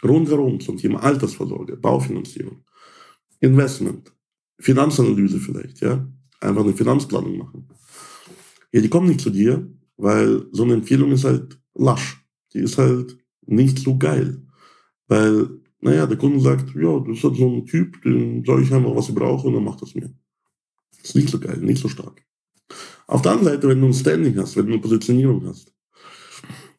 rundherum 0.04 0.60
zum 0.60 0.78
Thema 0.78 1.02
Altersvorsorge, 1.04 1.78
Baufinanzierung, 1.78 2.64
Investment, 3.40 4.12
Finanzanalyse 4.60 5.40
vielleicht, 5.40 5.82
ja, 5.82 6.08
einfach 6.42 6.64
eine 6.64 6.74
Finanzplanung 6.74 7.38
machen. 7.38 7.70
Ja, 8.72 8.82
die 8.82 8.90
kommen 8.90 9.08
nicht 9.08 9.22
zu 9.22 9.30
dir, 9.30 9.68
weil 9.98 10.46
so 10.52 10.64
eine 10.64 10.74
Empfehlung 10.74 11.12
ist 11.12 11.24
halt 11.24 11.60
lasch. 11.74 12.26
Die 12.54 12.60
ist 12.60 12.78
halt 12.78 13.18
nicht 13.46 13.80
so 13.80 13.98
geil. 13.98 14.42
Weil 15.08 15.50
naja, 15.82 16.08
der 16.08 16.18
Kunde 16.18 16.40
sagt, 16.40 16.74
ja, 16.76 17.00
das 17.00 17.18
ist 17.18 17.24
halt 17.24 17.36
so 17.36 17.48
ein 17.48 17.66
Typ, 17.66 18.02
den 18.02 18.44
soll 18.44 18.64
ich 18.64 18.74
einfach, 18.74 18.96
was 18.96 19.10
ich 19.10 19.16
brauche, 19.16 19.48
und 19.48 19.54
dann 19.54 19.64
macht 19.64 19.82
das 19.84 19.94
mir. 19.94 20.12
Das 20.98 21.10
ist 21.10 21.16
nicht 21.16 21.30
so 21.30 21.40
geil, 21.40 21.58
nicht 21.58 21.80
so 21.80 21.88
stark. 21.88 22.26
Auf 23.06 23.22
der 23.22 23.34
anderen 23.34 23.54
Seite, 23.54 23.68
wenn 23.68 23.82
du 23.82 23.88
ein 23.88 23.94
Standing 23.94 24.36
hast, 24.38 24.56
wenn 24.56 24.66
du 24.66 24.74
eine 24.74 24.82
Positionierung 24.82 25.46
hast, 25.46 25.72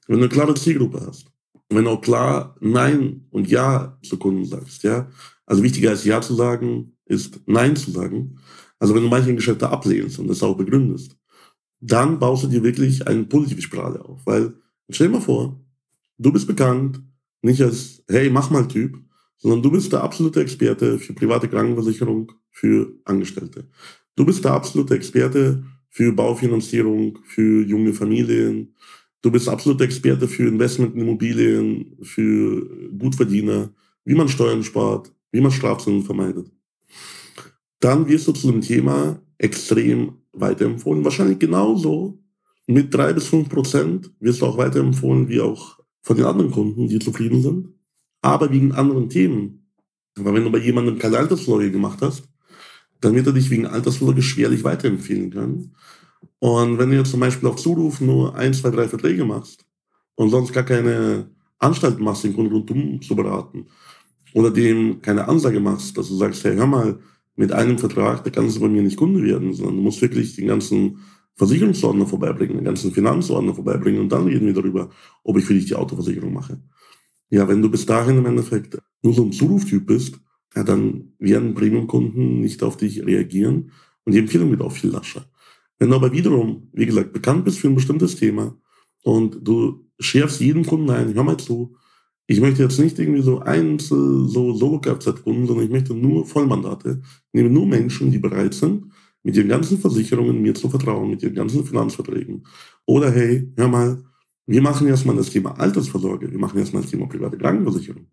wenn 0.09 0.19
du 0.19 0.25
eine 0.25 0.29
klare 0.29 0.55
Zielgruppe 0.55 1.07
hast, 1.07 1.31
wenn 1.69 1.85
du 1.85 1.91
auch 1.91 2.01
klar 2.01 2.57
Nein 2.61 3.27
und 3.31 3.49
Ja 3.49 3.97
zu 4.03 4.19
Kunden 4.19 4.45
sagst, 4.45 4.83
ja, 4.83 5.09
also 5.45 5.63
wichtiger 5.63 5.91
als 5.91 6.05
Ja 6.05 6.21
zu 6.21 6.35
sagen, 6.35 6.97
ist 7.05 7.41
Nein 7.47 7.77
zu 7.77 7.93
sagen. 7.93 8.41
Also 8.81 8.95
wenn 8.95 9.05
du 9.05 9.09
manche 9.09 9.35
Geschäfte 9.35 9.69
ablehnst 9.69 10.19
und 10.19 10.27
das 10.27 10.43
auch 10.43 10.57
begründest, 10.57 11.17
dann 11.81 12.19
baust 12.19 12.45
du 12.45 12.49
dir 12.49 12.63
wirklich 12.63 13.07
eine 13.07 13.25
positive 13.25 13.63
Sprache 13.63 14.05
auf. 14.05 14.21
Weil, 14.25 14.55
stell 14.91 15.09
dir 15.09 15.15
mal 15.15 15.21
vor, 15.21 15.61
du 16.19 16.33
bist 16.33 16.47
bekannt, 16.47 17.01
nicht 17.43 17.61
als, 17.63 18.03
hey, 18.09 18.31
mach 18.31 18.51
mal 18.51 18.67
Typ, 18.67 18.99
sondern 19.39 19.63
du 19.63 19.71
bist 19.71 19.93
der 19.93 20.03
absolute 20.03 20.41
Experte 20.41 20.99
für 20.99 21.13
private 21.13 21.49
Krankenversicherung 21.49 22.33
für 22.51 22.93
Angestellte. 23.05 23.69
Du 24.15 24.25
bist 24.25 24.45
der 24.45 24.53
absolute 24.53 24.95
Experte 24.95 25.63
für 25.91 26.13
Baufinanzierung, 26.13 27.19
für 27.25 27.63
junge 27.65 27.93
Familien. 27.93 28.75
Du 29.23 29.31
bist 29.31 29.49
absoluter 29.49 29.85
Experte 29.85 30.27
für 30.27 30.49
Investment 30.49 30.95
in 30.95 31.03
Immobilien, 31.03 31.99
für 32.03 32.67
Gutverdiener, 32.99 33.71
wie 34.05 34.15
man 34.15 34.29
Steuern 34.29 34.63
spart, 34.63 35.13
wie 35.33 35.41
man 35.41 35.51
Strafzinsen 35.51 36.05
vermeidet. 36.05 36.51
Dann 37.81 38.09
wirst 38.09 38.27
du 38.27 38.33
zu 38.33 38.51
dem 38.51 38.63
Thema 38.63 39.21
extrem 39.39 40.15
weiterempfohlen. 40.41 41.05
Wahrscheinlich 41.05 41.39
genauso 41.39 42.19
mit 42.67 42.93
drei 42.93 43.13
bis 43.13 43.29
fünf 43.29 43.49
Prozent 43.49 44.11
wirst 44.21 44.41
du 44.41 44.47
auch 44.47 44.59
weiterempfohlen 44.59 45.29
wie 45.29 45.41
auch 45.41 45.79
von 46.03 46.17
den 46.17 46.27
anderen 46.27 46.51
Kunden, 46.51 46.89
die 46.89 46.99
zufrieden 46.99 47.43
sind, 47.43 47.69
aber 48.23 48.51
wegen 48.51 48.73
anderen 48.73 49.09
Themen. 49.09 49.69
Weil 50.17 50.35
wenn 50.35 50.45
du 50.45 50.51
bei 50.51 50.59
jemandem 50.59 50.99
keine 50.99 51.19
Altersvorsorge 51.19 51.71
gemacht 51.71 51.99
hast, 52.01 52.29
dann 53.01 53.15
wird 53.15 53.27
er 53.27 53.33
dich 53.33 53.51
wegen 53.51 53.67
Altersvorsorge 53.67 54.23
schwerlich 54.23 54.65
weiterempfehlen 54.65 55.31
können. 55.31 55.75
Und 56.39 56.79
wenn 56.79 56.91
du 56.91 56.97
jetzt 56.97 57.11
zum 57.11 57.21
Beispiel 57.21 57.49
auf 57.49 57.57
Zuruf 57.57 58.01
nur 58.01 58.35
ein, 58.35 58.55
zwei, 58.55 58.71
drei 58.71 58.89
Verträge 58.89 59.25
machst 59.25 59.65
und 60.15 60.31
sonst 60.31 60.53
gar 60.53 60.65
keine 60.65 61.31
Anstalten 61.59 62.03
machst, 62.03 62.25
den 62.25 62.35
Kunden 62.35 62.53
rundum 62.53 63.01
zu 63.03 63.15
beraten 63.15 63.67
oder 64.35 64.51
dem 64.51 65.01
keine 65.03 65.29
Ansage 65.29 65.61
machst, 65.61 65.97
dass 65.97 66.09
du 66.09 66.17
sagst, 66.17 66.45
hey, 66.45 66.57
hör 66.57 66.67
mal, 66.67 66.99
mit 67.37 67.53
einem 67.53 67.79
Vertrag, 67.79 68.25
da 68.25 68.31
kannst 68.31 68.57
du 68.57 68.61
bei 68.61 68.69
mir 68.69 68.83
nicht 68.83 68.97
Kunde 68.97 69.23
werden, 69.23 69.53
sondern 69.53 69.77
du 69.77 69.83
musst 69.83 70.03
wirklich 70.03 70.35
den 70.37 70.49
ganzen 70.49 70.99
Versicherungsordner 71.37 72.07
vorbeibringen, 72.07 72.57
den 72.57 72.65
ganzen 72.65 72.93
Finanzordner 72.93 73.55
vorbeibringen 73.55 74.01
und 74.01 74.11
dann 74.11 74.25
reden 74.25 74.47
wir 74.47 74.55
darüber, 74.55 74.91
ob 75.23 75.37
ich 75.37 75.45
für 75.45 75.55
dich 75.55 75.67
die 75.67 75.75
Autoversicherung 75.75 76.33
mache. 76.33 76.61
Ja, 77.29 77.47
wenn 77.47 77.61
du 77.61 77.71
bis 77.71 77.85
dahin 77.85 78.19
im 78.19 78.27
Endeffekt 78.27 78.79
nur 79.03 79.13
so 79.13 79.23
ein 79.23 79.33
Zuruftyp 79.33 79.87
bist, 79.87 80.19
ja, 80.55 80.65
dann 80.65 81.13
werden 81.19 81.55
Premium-Kunden 81.55 82.41
nicht 82.41 82.63
auf 82.63 82.79
dich 82.79 83.05
reagieren 83.05 83.73
und 84.05 84.15
die 84.15 84.19
Empfehlung 84.19 84.51
wird 84.51 84.63
auch 84.63 84.73
viel 84.73 84.91
lascher. 84.91 85.27
Wenn 85.79 85.91
du 85.91 85.97
aber 85.97 86.13
wiederum, 86.13 86.71
wie 86.73 86.87
gesagt, 86.87 87.13
bekannt 87.13 87.45
bist 87.45 87.59
für 87.59 87.69
ein 87.69 87.75
bestimmtes 87.75 88.17
Thema 88.17 88.57
und 89.03 89.39
du 89.43 89.87
schärfst 90.01 90.41
jeden 90.41 90.65
Kunden 90.65 90.89
ein, 90.89 91.15
hör 91.15 91.25
mal 91.25 91.37
zu, 91.37 91.77
ich 92.27 92.41
möchte 92.41 92.63
jetzt 92.63 92.79
nicht 92.81 92.99
irgendwie 92.99 93.23
so 93.23 93.41
Einzel, 93.41 94.27
so 94.29 94.53
Solo-Kfz-Kunden, 94.53 95.47
sondern 95.47 95.67
ich 95.67 95.71
möchte 95.71 95.95
nur 95.95 96.27
Vollmandate. 96.27 97.01
Ich 97.03 97.35
nehme 97.35 97.51
nur 97.51 97.67
Menschen, 97.67 98.11
die 98.11 98.19
bereit 98.19 98.55
sind, 98.55 98.87
mit 99.23 99.37
ihren 99.37 99.49
ganzen 99.49 99.79
Versicherungen 99.79 100.43
mir 100.43 100.55
zu 100.55 100.69
vertrauen, 100.69 101.11
mit 101.11 101.23
ihren 101.23 101.35
ganzen 101.35 101.65
Finanzverträgen. 101.65 102.47
Oder 102.85 103.11
hey, 103.13 103.53
hör 103.57 103.69
mal, 103.69 104.03
wir 104.47 104.63
machen 104.63 104.87
erstmal 104.87 105.17
das 105.17 105.31
Thema 105.31 105.59
Altersvorsorge, 105.59 106.31
wir 106.31 106.39
machen 106.39 106.59
erstmal 106.59 106.83
das 106.83 106.91
Thema 106.91 107.07
private 107.07 107.37
Krankenversicherung. 107.37 108.07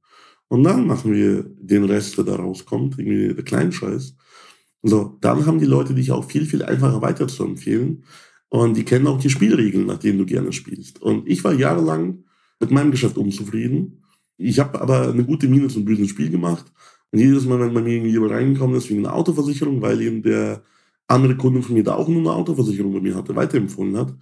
Und 0.47 0.63
dann 0.63 0.85
machen 0.85 1.13
wir 1.13 1.43
den 1.59 1.85
Rest, 1.85 2.17
der 2.17 2.25
da 2.25 2.35
rauskommt, 2.35 2.99
irgendwie 2.99 3.33
der 3.33 3.43
kleinen 3.43 3.71
Scheiß. 3.71 4.15
So, 4.83 5.17
dann 5.21 5.45
haben 5.45 5.59
die 5.59 5.65
Leute 5.65 5.93
dich 5.95 6.11
auch 6.11 6.25
viel, 6.25 6.45
viel 6.45 6.61
einfacher 6.61 7.01
weiter 7.01 7.27
zu 7.27 7.43
empfehlen. 7.45 8.03
Und 8.49 8.77
die 8.77 8.83
kennen 8.83 9.07
auch 9.07 9.19
die 9.19 9.31
Spielregeln, 9.31 9.87
nach 9.87 9.97
denen 9.97 10.19
du 10.19 10.25
gerne 10.25 10.51
spielst. 10.51 11.01
Und 11.01 11.27
ich 11.27 11.43
war 11.43 11.53
jahrelang 11.53 12.25
mit 12.59 12.69
meinem 12.69 12.91
Geschäft 12.91 13.17
unzufrieden. 13.17 14.02
Ich 14.37 14.59
habe 14.59 14.81
aber 14.81 15.09
eine 15.09 15.23
gute 15.23 15.47
Miene 15.47 15.67
zum 15.67 15.85
bösen 15.85 16.07
Spiel 16.07 16.29
gemacht. 16.29 16.65
Und 17.11 17.19
jedes 17.19 17.45
Mal, 17.45 17.59
wenn 17.59 17.73
bei 17.73 17.81
mir 17.81 17.97
jemand 17.97 18.31
reingekommen 18.31 18.75
ist 18.75 18.89
wegen 18.89 19.05
einer 19.05 19.15
Autoversicherung, 19.15 19.81
weil 19.81 20.01
eben 20.01 20.23
der 20.23 20.63
andere 21.07 21.37
Kunde 21.37 21.61
von 21.61 21.75
mir 21.75 21.83
da 21.83 21.95
auch 21.95 22.07
nur 22.07 22.19
eine 22.19 22.33
Autoversicherung 22.33 22.93
bei 22.93 23.01
mir 23.01 23.15
hatte, 23.15 23.35
weiterempfohlen 23.35 23.97
hat, 23.97 24.13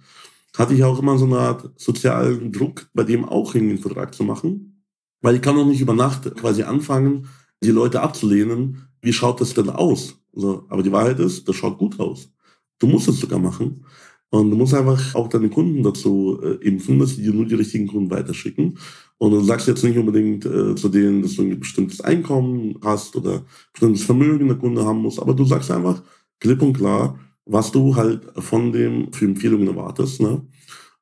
hatte 0.56 0.74
ich 0.74 0.84
auch 0.84 0.98
immer 0.98 1.16
so 1.16 1.24
eine 1.24 1.38
Art 1.38 1.70
sozialen 1.76 2.52
Druck, 2.52 2.88
bei 2.92 3.04
dem 3.04 3.24
auch 3.24 3.54
irgendwie 3.54 3.74
einen 3.74 3.82
Vertrag 3.82 4.14
zu 4.14 4.24
machen. 4.24 4.84
Weil 5.22 5.36
ich 5.36 5.42
kann 5.42 5.56
auch 5.56 5.64
nicht 5.64 5.80
über 5.80 5.94
Nacht 5.94 6.34
quasi 6.36 6.64
anfangen, 6.64 7.28
die 7.62 7.70
Leute 7.70 8.02
abzulehnen. 8.02 8.88
Wie 9.00 9.12
schaut 9.12 9.40
das 9.40 9.54
denn 9.54 9.70
aus? 9.70 10.18
So, 10.32 10.66
aber 10.68 10.82
die 10.82 10.92
Wahrheit 10.92 11.18
ist, 11.20 11.48
das 11.48 11.56
schaut 11.56 11.78
gut 11.78 11.98
aus. 12.00 12.30
Du 12.78 12.86
musst 12.86 13.08
es 13.08 13.20
sogar 13.20 13.38
machen. 13.38 13.84
Und 14.30 14.50
du 14.50 14.56
musst 14.56 14.72
einfach 14.74 15.14
auch 15.14 15.28
deine 15.28 15.50
Kunden 15.50 15.82
dazu 15.82 16.40
äh, 16.42 16.54
impfen, 16.66 16.98
dass 16.98 17.16
sie 17.16 17.22
dir 17.22 17.34
nur 17.34 17.44
die 17.44 17.54
richtigen 17.54 17.86
Kunden 17.86 18.10
weiterschicken. 18.10 18.78
Und 19.22 19.30
du 19.30 19.40
sagst 19.40 19.68
jetzt 19.68 19.84
nicht 19.84 19.96
unbedingt 19.96 20.44
äh, 20.46 20.74
zu 20.74 20.88
denen, 20.88 21.22
dass 21.22 21.36
du 21.36 21.42
ein 21.42 21.60
bestimmtes 21.60 22.00
Einkommen 22.00 22.76
hast 22.82 23.14
oder 23.14 23.44
bestimmtes 23.72 24.02
Vermögen 24.02 24.48
der 24.48 24.56
Kunde 24.56 24.84
haben 24.84 24.98
muss, 24.98 25.20
aber 25.20 25.32
du 25.32 25.44
sagst 25.44 25.70
einfach 25.70 26.02
klipp 26.40 26.60
und 26.60 26.72
klar, 26.72 27.20
was 27.44 27.70
du 27.70 27.94
halt 27.94 28.26
von 28.38 28.72
dem 28.72 29.12
für 29.12 29.26
Empfehlungen 29.26 29.68
erwartest. 29.68 30.20
Ne? 30.20 30.44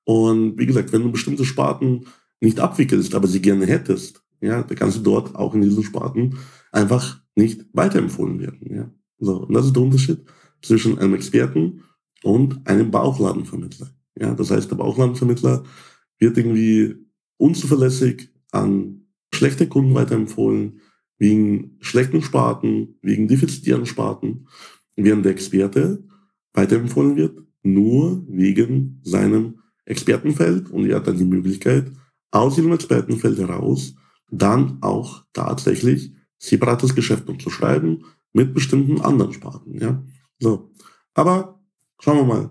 Und 0.05 0.59
wie 0.59 0.67
gesagt, 0.67 0.93
wenn 0.93 1.03
du 1.03 1.11
bestimmte 1.11 1.47
Sparten 1.47 2.05
nicht 2.43 2.61
abwickelst, 2.61 3.15
aber 3.15 3.27
sie 3.27 3.41
gerne 3.41 3.65
hättest, 3.65 4.23
ja, 4.43 4.65
dann 4.65 4.77
kannst 4.77 4.99
du 4.99 5.03
dort 5.03 5.35
auch 5.35 5.55
in 5.55 5.63
diesen 5.63 5.83
Sparten 5.83 6.37
einfach 6.73 7.23
nicht 7.37 7.65
weiterempfohlen 7.73 8.39
werden. 8.39 8.71
Ja? 8.71 8.91
So, 9.19 9.47
und 9.47 9.55
das 9.55 9.65
ist 9.65 9.75
der 9.75 9.83
Unterschied 9.83 10.19
zwischen 10.61 10.99
einem 10.99 11.15
Experten 11.15 11.85
und 12.23 12.67
einem 12.67 12.91
Bauchladenvermittler. 12.91 13.89
Ja, 14.19 14.35
das 14.35 14.51
heißt, 14.51 14.71
der 14.71 14.77
Bauchladenvermittler 14.77 15.65
wird 16.19 16.37
irgendwie 16.37 17.10
unzuverlässig 17.41 18.31
an 18.51 19.07
schlechte 19.35 19.69
Kunden 19.69 19.95
weiterempfohlen, 19.95 20.81
wegen 21.19 21.77
schlechten 21.81 22.23
Sparten, 22.23 22.99
wegen 23.03 23.29
defizitären 23.29 23.87
Sparten, 23.87 24.49
während 24.97 25.25
der 25.25 25.33
Experte 25.33 26.05
weiterempfohlen 26.55 27.17
wird, 27.17 27.39
nur 27.63 28.25
wegen 28.29 29.01
seinem 29.03 29.61
Expertenfeld 29.85 30.71
und 30.71 30.89
er 30.89 30.97
hat 30.97 31.07
dann 31.07 31.19
die 31.19 31.25
Möglichkeit, 31.25 31.91
aus 32.31 32.55
diesem 32.55 32.73
Expertenfeld 32.73 33.39
heraus 33.39 33.95
dann 34.31 34.79
auch 34.81 35.25
tatsächlich 35.33 36.13
separates 36.39 36.95
Geschäft 36.95 37.25
zu 37.41 37.51
schreiben 37.51 38.05
mit 38.33 38.55
bestimmten 38.55 39.01
anderen 39.01 39.33
Sparten. 39.33 39.79
Ja? 39.79 40.03
So. 40.39 40.71
Aber 41.15 41.61
Schauen 42.01 42.17
wir 42.17 42.25
mal. 42.25 42.51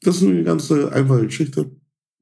Das 0.00 0.16
ist 0.16 0.22
eine 0.22 0.42
ganz 0.42 0.72
einfache 0.72 1.26
Geschichte. 1.26 1.70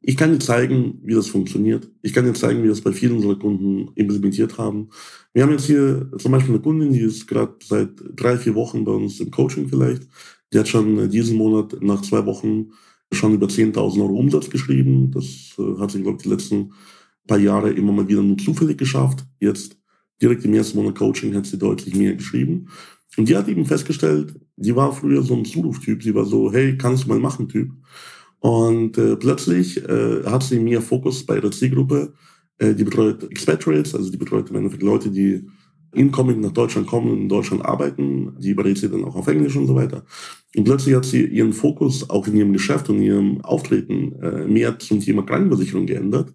Ich 0.03 0.17
kann 0.17 0.33
dir 0.33 0.39
zeigen, 0.39 0.99
wie 1.05 1.15
das 1.15 1.29
funktioniert. 1.29 1.91
Ich 2.01 2.15
kann 2.15 2.25
dir 2.25 2.33
zeigen, 2.33 2.61
wie 2.61 2.65
wir 2.65 2.71
das 2.71 2.81
bei 2.81 2.93
vielen 2.93 3.17
unserer 3.17 3.39
Kunden 3.39 3.91
implementiert 3.97 4.57
haben. 4.57 4.89
Wir 5.35 5.43
haben 5.43 5.53
jetzt 5.53 5.67
hier 5.67 6.11
zum 6.19 6.33
Beispiel 6.33 6.55
eine 6.55 6.63
Kundin, 6.63 6.93
die 6.93 7.01
ist 7.01 7.27
gerade 7.27 7.55
seit 7.63 7.91
drei, 8.17 8.39
vier 8.39 8.55
Wochen 8.55 8.85
bei 8.85 8.93
uns 8.93 9.21
im 9.21 9.31
Coaching 9.31 9.69
vielleicht. 9.69 10.09
Die 10.53 10.59
hat 10.59 10.69
schon 10.69 11.11
diesen 11.11 11.37
Monat 11.37 11.77
nach 11.83 12.01
zwei 12.03 12.25
Wochen 12.25 12.71
schon 13.13 13.35
über 13.35 13.47
10.000 13.47 14.01
Euro 14.01 14.15
Umsatz 14.15 14.49
geschrieben. 14.49 15.11
Das 15.11 15.55
äh, 15.59 15.79
hat 15.79 15.91
sie, 15.91 16.03
glaube 16.03 16.17
ich, 16.17 16.23
die 16.23 16.31
letzten 16.31 16.73
paar 17.27 17.39
Jahre 17.39 17.71
immer 17.71 17.93
mal 17.93 18.09
wieder 18.09 18.23
nur 18.23 18.39
zufällig 18.39 18.79
geschafft. 18.79 19.25
Jetzt 19.39 19.77
direkt 20.23 20.45
im 20.45 20.55
ersten 20.55 20.79
Monat 20.79 20.97
Coaching 20.97 21.35
hat 21.35 21.47
sie 21.47 21.59
deutlich 21.59 21.95
mehr 21.95 22.15
geschrieben. 22.15 22.69
Und 23.17 23.29
die 23.29 23.37
hat 23.37 23.49
eben 23.49 23.67
festgestellt, 23.67 24.35
die 24.57 24.75
war 24.75 24.93
früher 24.93 25.23
so 25.23 25.35
ein 25.35 25.45
Zuruftyp. 25.45 26.03
Sie 26.03 26.15
war 26.15 26.25
so, 26.25 26.53
hey, 26.53 26.77
kannst 26.79 27.05
du 27.05 27.09
mal 27.09 27.19
machen, 27.19 27.49
Typ. 27.49 27.71
Und 28.41 28.97
äh, 28.99 29.17
plötzlich 29.17 29.87
äh, 29.87 30.25
hat 30.25 30.43
sie 30.43 30.59
mehr 30.59 30.81
Fokus 30.81 31.25
bei 31.25 31.37
ihrer 31.37 31.51
Zielgruppe. 31.51 32.15
Äh, 32.59 32.75
die 32.75 32.85
betreut 32.85 33.31
Expatriates, 33.31 33.95
also 33.95 34.11
die 34.11 34.17
betreut 34.17 34.51
im 34.51 34.57
Endeffekt 34.57 34.83
Leute, 34.83 35.11
die 35.11 35.47
incoming 35.93 36.41
nach 36.41 36.53
Deutschland 36.53 36.87
kommen 36.87 37.11
und 37.11 37.19
in 37.23 37.29
Deutschland 37.29 37.65
arbeiten. 37.65 38.35
Die 38.39 38.55
berät 38.55 38.79
sie 38.79 38.89
dann 38.89 39.05
auch 39.05 39.15
auf 39.15 39.29
Englisch 39.29 39.57
und 39.57 39.67
so 39.67 39.75
weiter. 39.75 40.05
Und 40.57 40.65
plötzlich 40.65 40.95
hat 40.95 41.05
sie 41.05 41.25
ihren 41.25 41.53
Fokus 41.53 42.09
auch 42.09 42.27
in 42.27 42.37
ihrem 42.37 42.53
Geschäft 42.53 42.89
und 42.89 43.03
ihrem 43.03 43.41
Auftreten 43.43 44.13
äh, 44.23 44.47
mehr 44.47 44.79
zum 44.79 45.01
Thema 45.01 45.23
Krankenversicherung 45.23 45.87
geändert. 45.87 46.33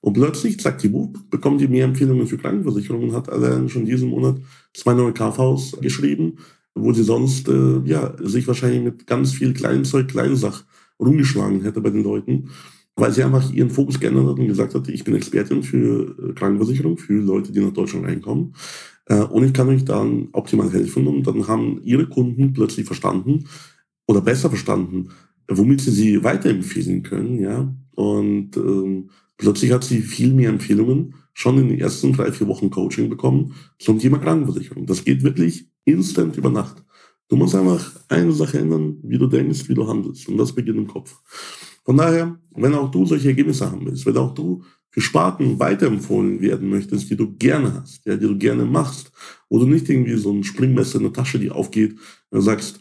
Und 0.00 0.14
plötzlich, 0.14 0.58
zack, 0.58 0.78
die 0.78 0.88
Bub, 0.88 1.18
bekommt 1.30 1.60
die 1.60 1.68
mehr 1.68 1.84
Empfehlungen 1.84 2.26
für 2.26 2.38
Krankenversicherungen 2.38 3.10
und 3.10 3.14
hat 3.14 3.28
allein 3.28 3.68
schon 3.68 3.84
diesen 3.84 4.08
Monat 4.08 4.36
zwei 4.74 4.94
neue 4.94 5.12
KVs 5.12 5.78
geschrieben, 5.80 6.38
wo 6.74 6.92
sie 6.92 7.04
sonst 7.04 7.48
äh, 7.48 7.80
ja, 7.84 8.14
sich 8.20 8.48
wahrscheinlich 8.48 8.82
mit 8.82 9.06
ganz 9.06 9.32
viel 9.32 9.52
kleinen 9.52 9.84
Zeug, 9.84 10.08
kleinen 10.08 10.34
Sach 10.34 10.64
rumgeschlagen 11.04 11.62
hätte 11.62 11.80
bei 11.80 11.90
den 11.90 12.02
Leuten, 12.02 12.50
weil 12.96 13.12
sie 13.12 13.22
einfach 13.22 13.50
ihren 13.52 13.70
Fokus 13.70 13.98
geändert 13.98 14.26
hat 14.26 14.38
und 14.38 14.46
gesagt 14.46 14.74
hat, 14.74 14.88
ich 14.88 15.04
bin 15.04 15.14
Expertin 15.14 15.62
für 15.62 16.16
äh, 16.18 16.32
Krankenversicherung, 16.34 16.98
für 16.98 17.20
Leute, 17.20 17.52
die 17.52 17.60
nach 17.60 17.72
Deutschland 17.72 18.06
reinkommen. 18.06 18.54
Äh, 19.06 19.22
und 19.22 19.44
ich 19.44 19.52
kann 19.52 19.68
euch 19.68 19.84
dann 19.84 20.28
optimal 20.32 20.70
helfen. 20.72 21.06
Und 21.06 21.26
dann 21.26 21.48
haben 21.48 21.80
ihre 21.82 22.06
Kunden 22.08 22.52
plötzlich 22.52 22.86
verstanden 22.86 23.44
oder 24.06 24.20
besser 24.20 24.48
verstanden, 24.48 25.08
womit 25.48 25.80
sie 25.80 25.90
sie 25.90 26.24
weiterempfehlen 26.24 27.02
können. 27.02 27.38
Ja? 27.38 27.74
Und 27.94 28.56
ähm, 28.56 29.10
plötzlich 29.36 29.72
hat 29.72 29.84
sie 29.84 30.02
viel 30.02 30.32
mehr 30.32 30.50
Empfehlungen 30.50 31.14
schon 31.34 31.58
in 31.58 31.68
den 31.68 31.80
ersten 31.80 32.12
drei, 32.12 32.30
vier 32.30 32.46
Wochen 32.46 32.70
Coaching 32.70 33.08
bekommen 33.08 33.54
zum 33.78 33.98
Thema 33.98 34.18
Krankenversicherung. 34.18 34.86
Das 34.86 35.04
geht 35.04 35.22
wirklich 35.22 35.66
instant 35.84 36.36
über 36.36 36.50
Nacht. 36.50 36.84
Du 37.32 37.38
musst 37.38 37.54
einfach 37.54 37.90
eine 38.10 38.30
Sache 38.30 38.58
ändern, 38.58 38.98
wie 39.04 39.16
du 39.16 39.26
denkst, 39.26 39.66
wie 39.66 39.72
du 39.72 39.88
handelst. 39.88 40.28
Und 40.28 40.36
das 40.36 40.52
beginnt 40.52 40.76
im 40.76 40.86
Kopf. 40.86 41.18
Von 41.82 41.96
daher, 41.96 42.38
wenn 42.50 42.74
auch 42.74 42.90
du 42.90 43.06
solche 43.06 43.28
Ergebnisse 43.28 43.70
haben 43.70 43.86
willst, 43.86 44.04
wenn 44.04 44.18
auch 44.18 44.34
du 44.34 44.62
für 44.90 45.00
Sparten 45.00 45.58
weiterempfohlen 45.58 46.42
werden 46.42 46.68
möchtest, 46.68 47.08
die 47.08 47.16
du 47.16 47.34
gerne 47.38 47.80
hast, 47.80 48.04
ja, 48.04 48.16
die 48.16 48.26
du 48.26 48.36
gerne 48.36 48.66
machst, 48.66 49.10
wo 49.48 49.58
du 49.58 49.64
nicht 49.64 49.88
irgendwie 49.88 50.16
so 50.16 50.30
ein 50.30 50.44
Springmesser 50.44 50.98
in 50.98 51.04
der 51.04 51.14
Tasche, 51.14 51.38
die 51.38 51.50
aufgeht, 51.50 51.96
und 52.28 52.42
sagst, 52.42 52.80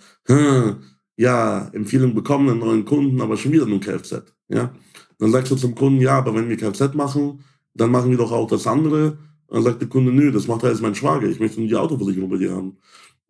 ja, 1.15 1.70
Empfehlung 1.70 2.13
bekommen, 2.13 2.50
einen 2.50 2.60
neuen 2.60 2.84
Kunden, 2.84 3.22
aber 3.22 3.38
schon 3.38 3.53
wieder 3.53 3.65
nur 3.65 3.79
Kfz, 3.79 4.22
ja. 4.50 4.75
Dann 5.17 5.31
sagst 5.31 5.50
du 5.53 5.55
zum 5.55 5.75
Kunden, 5.75 6.01
ja, 6.01 6.17
aber 6.17 6.36
wenn 6.36 6.50
wir 6.50 6.58
Kfz 6.58 6.93
machen, 6.93 7.39
dann 7.74 7.89
machen 7.89 8.12
wir 8.12 8.17
doch 8.17 8.34
auch 8.34 8.50
das 8.50 8.67
andere. 8.67 9.17
Dann 9.48 9.63
sagt 9.63 9.79
der 9.79 9.88
Kunde, 9.88 10.12
nö, 10.12 10.29
das 10.29 10.50
macht 10.50 10.65
alles 10.65 10.81
mein 10.81 10.96
Schwager, 10.96 11.29
ich 11.29 11.39
möchte 11.39 11.62
nur 11.62 11.70
die 11.70 11.75
Autoversicherung 11.77 12.29
bei 12.29 12.38
dir 12.38 12.51
haben. 12.51 12.75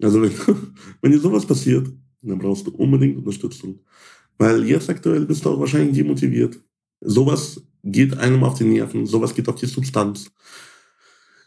Also 0.02 0.22
wenn, 1.02 1.12
dir 1.12 1.20
sowas 1.20 1.46
passiert, 1.46 1.88
dann 2.22 2.40
brauchst 2.40 2.68
du 2.68 2.72
unbedingt 2.72 3.18
Unterstützung. 3.18 3.80
Weil 4.38 4.66
jetzt 4.66 4.90
aktuell 4.90 5.26
bist 5.26 5.46
du 5.46 5.50
auch 5.50 5.60
wahrscheinlich 5.60 5.96
demotiviert. 5.96 6.60
Sowas 7.02 7.62
geht 7.84 8.18
einem 8.18 8.44
auf 8.44 8.58
die 8.58 8.64
Nerven, 8.64 9.06
sowas 9.06 9.34
geht 9.34 9.50
auf 9.50 9.56
die 9.56 9.66
Substanz. 9.66 10.32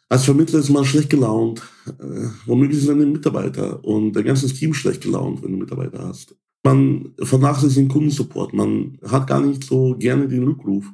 Als 0.08 0.24
Vermittler 0.24 0.60
ist 0.60 0.70
man 0.70 0.84
schlecht 0.84 1.10
gelaunt. 1.10 1.62
Äh, 1.86 2.28
womöglich 2.46 2.78
sind 2.78 2.88
deine 2.88 3.06
Mitarbeiter 3.06 3.84
und 3.84 4.12
dein 4.12 4.24
ganzes 4.24 4.54
Team 4.54 4.74
schlecht 4.74 5.02
gelaunt, 5.02 5.42
wenn 5.42 5.52
du 5.52 5.58
Mitarbeiter 5.58 6.06
hast. 6.06 6.36
Man 6.62 7.14
vernachlässigt 7.20 7.78
den 7.78 7.88
Kundensupport. 7.88 8.54
Man 8.54 8.98
hat 9.04 9.26
gar 9.26 9.40
nicht 9.40 9.64
so 9.64 9.96
gerne 9.98 10.28
den 10.28 10.44
Rückruf. 10.44 10.86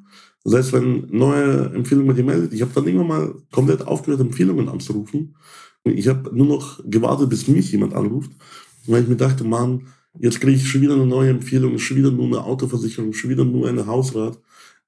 Das 0.44 0.54
heißt, 0.54 0.72
wenn 0.72 1.06
neue 1.10 1.66
Empfehlungen 1.74 2.08
mit 2.08 2.18
dir 2.18 2.24
meldet, 2.24 2.52
ich 2.54 2.62
habe 2.62 2.72
dann 2.74 2.86
irgendwann 2.86 3.08
mal 3.08 3.34
komplett 3.52 3.86
aufgehört, 3.86 4.20
Empfehlungen 4.20 4.68
anzurufen. 4.68 5.36
Ich 5.84 6.08
habe 6.08 6.34
nur 6.36 6.46
noch 6.46 6.80
gewartet, 6.84 7.30
bis 7.30 7.48
mich 7.48 7.72
jemand 7.72 7.94
anruft, 7.94 8.30
weil 8.86 9.02
ich 9.02 9.08
mir 9.08 9.16
dachte, 9.16 9.44
Mann, 9.44 9.86
jetzt 10.18 10.40
kriege 10.40 10.56
ich 10.56 10.68
schon 10.68 10.82
wieder 10.82 10.94
eine 10.94 11.06
neue 11.06 11.30
Empfehlung, 11.30 11.78
schon 11.78 11.96
wieder 11.96 12.10
nur 12.10 12.26
eine 12.26 12.44
Autoversicherung, 12.44 13.12
schon 13.12 13.30
wieder 13.30 13.44
nur 13.44 13.68
eine 13.68 13.86
Hausrat. 13.86 14.38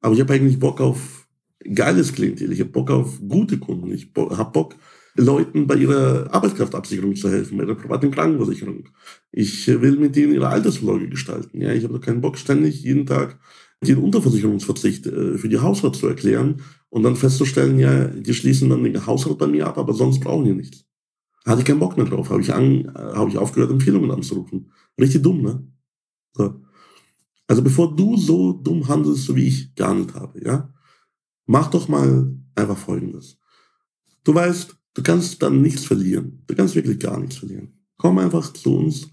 Aber 0.01 0.15
ich 0.15 0.21
habe 0.21 0.35
eigentlich 0.35 0.59
Bock 0.59 0.81
auf 0.81 1.27
geiles 1.75 2.13
Klientel. 2.13 2.53
Ich 2.53 2.61
habe 2.61 2.71
Bock 2.71 2.91
auf 2.91 3.21
gute 3.27 3.59
Kunden. 3.59 3.93
Ich 3.93 4.11
habe 4.17 4.53
Bock, 4.53 4.77
Leuten 5.15 5.67
bei 5.67 5.77
ihrer 5.77 6.33
Arbeitskraftabsicherung 6.33 7.15
zu 7.17 7.29
helfen, 7.31 7.59
bei 7.59 7.65
ihrer 7.65 7.75
privaten 7.75 8.11
Krankenversicherung. 8.11 8.89
Ich 9.31 9.69
will 9.69 9.99
mit 9.99 10.17
denen 10.17 10.33
ihre 10.33 10.49
Altersvorsorge 10.49 11.09
gestalten. 11.09 11.61
Ja, 11.61 11.73
ich 11.73 11.85
habe 11.85 12.01
keinen 12.01 12.23
Bock, 12.23 12.39
ständig 12.39 12.83
jeden 12.83 13.07
Tag 13.07 13.39
den 13.83 13.99
Unterversicherungsverzicht 13.99 15.07
äh, 15.07 15.37
für 15.37 15.49
die 15.49 15.59
Hausrat 15.59 15.97
zu 15.97 16.07
erklären 16.07 16.63
und 16.93 17.05
dann 17.05 17.17
festzustellen, 17.17 17.79
ja, 17.79 18.05
die 18.07 18.35
schließen 18.35 18.69
dann 18.69 18.85
den 18.85 19.07
Haushalt 19.07 19.39
bei 19.39 19.47
mir 19.47 19.67
ab, 19.67 19.79
aber 19.79 19.95
sonst 19.95 20.21
brauchen 20.21 20.45
die 20.45 20.53
nichts. 20.53 20.85
Hatte 21.47 21.61
ich 21.61 21.65
keinen 21.65 21.79
Bock 21.79 21.97
mehr 21.97 22.05
drauf, 22.05 22.29
habe 22.29 22.43
ich, 22.43 22.53
an, 22.53 22.85
äh, 22.85 23.15
hab 23.15 23.29
ich 23.29 23.39
aufgehört, 23.39 23.71
Empfehlungen 23.71 24.11
anzurufen. 24.11 24.71
Richtig 25.01 25.23
dumm, 25.23 25.41
ne? 25.41 25.67
So. 26.35 26.61
Also 27.47 27.63
bevor 27.63 27.97
du 27.97 28.19
so 28.19 28.53
dumm 28.53 28.87
handelst, 28.87 29.25
so 29.25 29.35
wie 29.35 29.47
ich 29.47 29.75
gehandelt 29.75 30.15
habe, 30.15 30.45
ja, 30.45 30.71
mach 31.47 31.71
doch 31.71 31.89
mal 31.89 32.31
einfach 32.55 32.77
Folgendes. 32.77 33.39
Du 34.23 34.35
weißt, 34.35 34.77
du 34.93 35.03
kannst 35.03 35.43
dann 35.43 35.63
nichts 35.63 35.87
verlieren. 35.87 36.43
Du 36.47 36.55
kannst 36.55 36.75
wirklich 36.75 36.99
gar 36.99 37.19
nichts 37.19 37.37
verlieren. 37.37 37.73
Komm 37.97 38.19
einfach 38.19 38.53
zu 38.53 38.77
uns, 38.77 39.09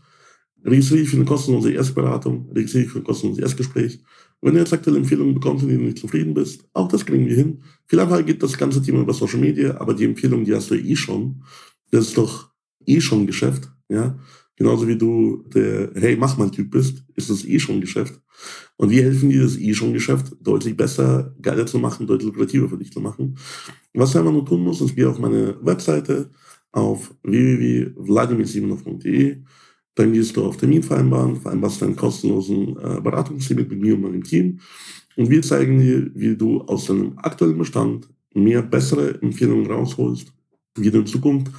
registriere 0.63 1.01
dich 1.01 1.09
für 1.09 1.17
eine 1.17 1.25
kostenlose 1.25 1.71
Erstberatung, 1.71 2.51
registriere 2.51 2.83
dich 2.83 2.93
für 2.93 2.99
ein 2.99 3.03
kostenloses 3.03 3.41
Erstgespräch. 3.41 3.99
wenn 4.41 4.53
du 4.53 4.59
jetzt 4.59 4.73
aktuelle 4.73 4.99
Empfehlungen 4.99 5.33
bekommst, 5.33 5.63
in 5.63 5.69
denen 5.69 5.81
du 5.81 5.87
nicht 5.87 5.99
zufrieden 5.99 6.33
bist, 6.33 6.63
auch 6.73 6.87
das 6.87 7.05
kriegen 7.05 7.27
wir 7.27 7.35
hin. 7.35 7.61
Vielleicht 7.87 8.25
geht 8.25 8.41
das 8.41 8.57
ganze 8.57 8.81
Thema 8.81 9.01
über 9.01 9.13
Social 9.13 9.39
Media, 9.39 9.79
aber 9.79 9.93
die 9.93 10.05
Empfehlung, 10.05 10.45
die 10.45 10.55
hast 10.55 10.71
du 10.71 10.75
eh 10.75 10.95
schon. 10.95 11.43
Das 11.91 12.07
ist 12.07 12.17
doch 12.17 12.49
eh 12.85 13.01
schon 13.01 13.27
Geschäft, 13.27 13.69
ja. 13.89 14.17
Genauso 14.55 14.87
wie 14.89 14.97
du 14.97 15.43
der 15.53 15.91
Hey, 15.95 16.17
mach 16.17 16.37
mal 16.37 16.51
Typ 16.51 16.71
bist, 16.71 17.03
ist 17.15 17.29
das 17.29 17.45
eh 17.45 17.59
schon 17.59 17.79
Geschäft. 17.79 18.19
Und 18.75 18.89
wir 18.89 19.03
helfen 19.03 19.29
dir, 19.29 19.43
das 19.43 19.57
eh 19.57 19.73
schon 19.73 19.93
Geschäft 19.93 20.35
deutlich 20.41 20.75
besser, 20.75 21.33
geiler 21.41 21.65
zu 21.65 21.79
machen, 21.79 22.07
deutlich 22.07 22.27
lukrativer 22.27 22.67
für 22.67 22.77
dich 22.77 22.91
zu 22.91 22.99
machen. 22.99 23.37
Was 23.93 24.11
du 24.11 24.19
einfach 24.19 24.33
nur 24.33 24.45
tun 24.45 24.61
musst, 24.61 24.81
ist, 24.81 24.93
geh 24.95 25.05
auf 25.05 25.17
meine 25.17 25.55
Webseite 25.61 26.29
auf 26.71 27.15
www.vladimirsimonov.de 27.23 29.41
dann 29.99 30.13
gehst 30.13 30.37
du 30.37 30.45
auf 30.45 30.55
Termin 30.55 30.81
vereinbaren, 30.81 31.35
vereinbarst 31.35 31.83
einen 31.83 31.97
kostenlosen 31.97 32.77
äh, 32.77 33.01
Beratungstermin 33.01 33.67
mit 33.67 33.81
mir 33.81 33.95
und 33.95 34.01
meinem 34.01 34.23
Team. 34.23 34.61
Und 35.17 35.29
wir 35.29 35.41
zeigen 35.41 35.77
dir, 35.77 36.09
wie 36.15 36.37
du 36.37 36.61
aus 36.61 36.85
deinem 36.85 37.17
aktuellen 37.17 37.57
Bestand 37.57 38.07
mehr 38.33 38.61
bessere 38.61 39.21
Empfehlungen 39.21 39.69
rausholst, 39.69 40.31
wie 40.75 40.89
du 40.89 40.99
in 40.99 41.05
Zukunft 41.05 41.51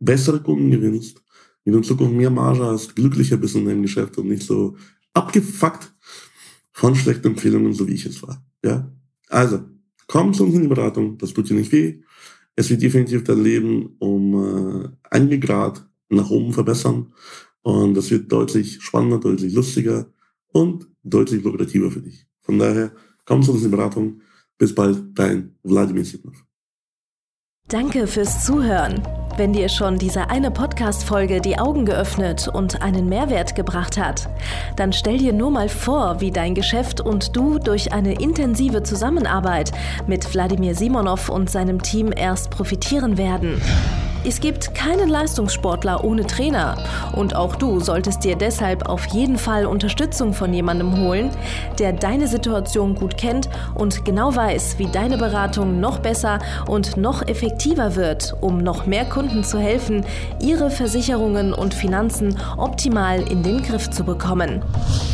bessere 0.00 0.42
Kunden 0.42 0.70
gewinnst, 0.70 1.22
wie 1.64 1.70
du 1.70 1.76
in 1.76 1.84
Zukunft 1.84 2.14
mehr 2.14 2.30
Marge 2.30 2.64
hast, 2.64 2.96
glücklicher 2.96 3.36
bist 3.36 3.56
in 3.56 3.66
deinem 3.66 3.82
Geschäft 3.82 4.16
und 4.16 4.28
nicht 4.28 4.42
so 4.42 4.74
abgefuckt 5.12 5.92
von 6.72 6.94
schlechten 6.94 7.28
Empfehlungen, 7.28 7.74
so 7.74 7.86
wie 7.86 7.92
ich 7.92 8.06
es 8.06 8.22
war. 8.22 8.42
Ja? 8.64 8.90
Also, 9.28 9.60
komm 10.06 10.32
zu 10.32 10.44
uns 10.44 10.54
in 10.54 10.62
die 10.62 10.68
Beratung, 10.68 11.18
das 11.18 11.34
tut 11.34 11.50
dir 11.50 11.56
nicht 11.56 11.72
weh. 11.72 12.00
Es 12.56 12.70
wird 12.70 12.80
definitiv 12.80 13.22
dein 13.24 13.42
Leben 13.42 13.96
um 13.98 14.82
äh, 14.82 14.88
einige 15.10 15.40
Grad 15.40 15.86
nach 16.08 16.30
oben 16.30 16.54
verbessern 16.54 17.12
und 17.62 17.94
das 17.94 18.10
wird 18.10 18.30
deutlich 18.30 18.82
spannender, 18.82 19.18
deutlich 19.18 19.54
lustiger 19.54 20.06
und 20.52 20.86
deutlich 21.02 21.42
lukrativer 21.42 21.90
für 21.90 22.00
dich. 22.00 22.26
Von 22.40 22.58
daher, 22.58 22.92
komm 23.24 23.42
zu 23.42 23.52
uns 23.52 23.64
in 23.64 23.70
Beratung. 23.70 24.20
Bis 24.58 24.74
bald, 24.74 25.02
dein 25.14 25.56
Wladimir 25.62 26.04
Sidnov. 26.04 26.44
Danke 27.68 28.06
fürs 28.06 28.44
Zuhören. 28.44 29.02
Wenn 29.36 29.54
dir 29.54 29.70
schon 29.70 29.96
diese 29.96 30.28
eine 30.28 30.50
Podcast-Folge 30.50 31.40
die 31.40 31.58
Augen 31.58 31.86
geöffnet 31.86 32.48
und 32.52 32.82
einen 32.82 33.08
Mehrwert 33.08 33.54
gebracht 33.54 33.96
hat, 33.96 34.28
dann 34.76 34.92
stell 34.92 35.16
dir 35.16 35.32
nur 35.32 35.50
mal 35.50 35.70
vor, 35.70 36.20
wie 36.20 36.30
dein 36.30 36.54
Geschäft 36.54 37.00
und 37.00 37.34
du 37.34 37.58
durch 37.58 37.92
eine 37.92 38.20
intensive 38.20 38.82
Zusammenarbeit 38.82 39.72
mit 40.06 40.34
Wladimir 40.34 40.74
Simonov 40.74 41.30
und 41.30 41.48
seinem 41.48 41.80
Team 41.80 42.12
erst 42.14 42.50
profitieren 42.50 43.16
werden. 43.16 43.60
Es 44.24 44.38
gibt 44.38 44.72
keinen 44.72 45.08
Leistungssportler 45.08 46.04
ohne 46.04 46.24
Trainer 46.24 46.76
und 47.12 47.34
auch 47.34 47.56
du 47.56 47.80
solltest 47.80 48.22
dir 48.22 48.36
deshalb 48.36 48.88
auf 48.88 49.06
jeden 49.06 49.36
Fall 49.36 49.66
Unterstützung 49.66 50.32
von 50.32 50.54
jemandem 50.54 50.96
holen, 51.00 51.30
der 51.80 51.92
deine 51.92 52.28
Situation 52.28 52.94
gut 52.94 53.16
kennt 53.16 53.48
und 53.74 54.04
genau 54.04 54.34
weiß, 54.34 54.78
wie 54.78 54.86
deine 54.86 55.18
Beratung 55.18 55.80
noch 55.80 55.98
besser 55.98 56.38
und 56.68 56.96
noch 56.96 57.26
effektiver 57.26 57.96
wird, 57.96 58.36
um 58.40 58.58
noch 58.58 58.86
mehr 58.86 59.06
Kunden 59.06 59.42
zu 59.42 59.58
helfen, 59.58 60.06
ihre 60.40 60.70
Versicherungen 60.70 61.52
und 61.52 61.74
Finanzen 61.74 62.38
optimal 62.56 63.22
in 63.22 63.42
den 63.42 63.60
Griff 63.62 63.90
zu 63.90 64.04
bekommen. 64.04 64.62